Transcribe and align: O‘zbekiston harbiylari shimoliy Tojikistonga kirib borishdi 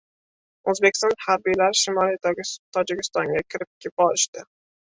O‘zbekiston 0.71 1.11
harbiylari 1.25 1.79
shimoliy 1.81 2.17
Tojikistonga 2.79 3.45
kirib 3.55 3.93
borishdi 4.03 4.49